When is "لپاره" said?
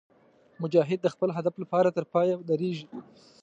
1.63-1.89